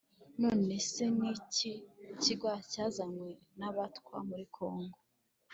none 0.43 0.73
se 0.91 1.03
ni 1.17 1.31
cyi 1.53 1.73
kigwa 2.21 2.53
cyazanye 2.71 3.29
n’abatwa 3.59 4.15
muri 4.27 4.45
kongo? 4.57 4.97